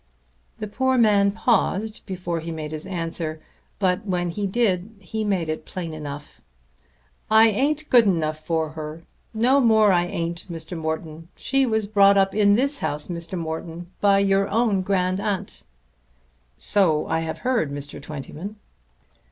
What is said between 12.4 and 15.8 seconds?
this house, Mr. Morton, by your own grand aunt."